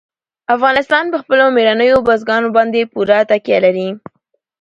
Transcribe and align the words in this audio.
افغانستان 0.55 1.03
په 1.13 1.17
خپلو 1.23 1.43
مېړنیو 1.55 2.05
بزګانو 2.07 2.49
باندې 2.57 2.89
پوره 2.93 3.19
تکیه 3.29 3.59
لري. 3.65 3.89